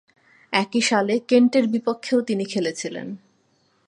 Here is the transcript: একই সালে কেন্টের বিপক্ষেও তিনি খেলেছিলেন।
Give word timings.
একই 0.53 0.81
সালে 0.81 1.13
কেন্টের 1.19 1.65
বিপক্ষেও 1.67 2.19
তিনি 2.21 2.45
খেলেছিলেন। 2.45 3.07